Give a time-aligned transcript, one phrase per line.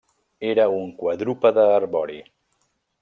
[0.51, 2.19] Era un quadrúpede arbori.